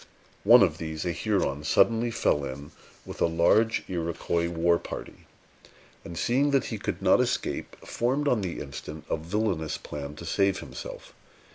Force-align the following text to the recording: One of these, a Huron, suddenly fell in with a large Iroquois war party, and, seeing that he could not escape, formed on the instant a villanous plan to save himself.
One 0.43 0.63
of 0.63 0.79
these, 0.79 1.05
a 1.05 1.11
Huron, 1.11 1.63
suddenly 1.63 2.09
fell 2.09 2.43
in 2.43 2.71
with 3.05 3.21
a 3.21 3.27
large 3.27 3.83
Iroquois 3.87 4.49
war 4.49 4.79
party, 4.79 5.27
and, 6.03 6.17
seeing 6.17 6.49
that 6.49 6.65
he 6.73 6.79
could 6.79 7.03
not 7.03 7.21
escape, 7.21 7.75
formed 7.85 8.27
on 8.27 8.41
the 8.41 8.61
instant 8.61 9.05
a 9.11 9.17
villanous 9.17 9.77
plan 9.77 10.15
to 10.15 10.25
save 10.25 10.57
himself. 10.57 11.13